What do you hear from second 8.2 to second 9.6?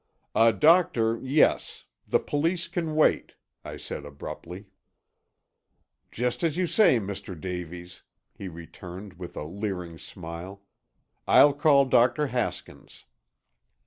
he returned with a